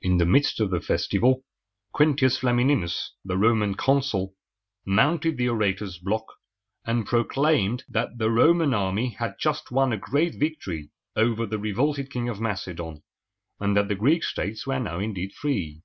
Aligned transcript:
In 0.00 0.16
the 0.16 0.24
midst 0.24 0.60
of 0.60 0.70
the 0.70 0.80
festival, 0.80 1.44
Quin´tius 1.94 2.38
Flam 2.38 2.58
i 2.58 2.62
ni´nus, 2.62 3.08
the 3.22 3.36
Roman 3.36 3.74
consul, 3.74 4.34
mounted 4.86 5.36
the 5.36 5.50
orator's 5.50 5.98
block, 5.98 6.24
and 6.86 7.04
proclaimed 7.04 7.84
that 7.86 8.16
the 8.16 8.30
Roman 8.30 8.72
army 8.72 9.10
had 9.10 9.34
just 9.38 9.70
won 9.70 9.92
a 9.92 9.98
great 9.98 10.36
victory 10.36 10.88
over 11.16 11.44
the 11.44 11.58
revolted 11.58 12.10
King 12.10 12.30
of 12.30 12.40
Macedon, 12.40 13.02
and 13.60 13.76
that 13.76 13.88
the 13.88 13.94
Greek 13.94 14.24
states 14.24 14.66
were 14.66 14.80
now 14.80 15.00
indeed 15.00 15.34
free. 15.34 15.82